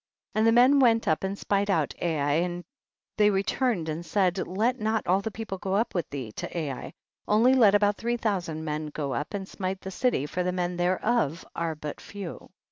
26. 0.33 0.39
And 0.39 0.47
the 0.47 0.59
men 0.59 0.79
went 0.79 1.07
up 1.07 1.23
and 1.23 1.37
spied 1.37 1.69
out 1.69 1.93
Ai, 2.01 2.31
and 2.41 2.63
they 3.17 3.29
returned 3.29 3.87
and 3.87 4.03
said, 4.03 4.39
let 4.47 4.79
not 4.79 5.05
all 5.05 5.21
the 5.21 5.29
people 5.29 5.59
go 5.59 5.75
up 5.75 5.93
with 5.93 6.09
thee 6.09 6.31
to 6.31 6.57
Ai, 6.57 6.91
only 7.27 7.53
let 7.53 7.75
about 7.75 7.97
three 7.97 8.17
thousand 8.17 8.65
men 8.65 8.87
go 8.87 9.13
up 9.13 9.35
and 9.35 9.47
smite 9.47 9.81
the 9.81 9.91
city, 9.91 10.25
for 10.25 10.41
the 10.41 10.51
men 10.51 10.75
thereof 10.75 11.45
are 11.55 11.75
but 11.75 12.01
few. 12.01 12.49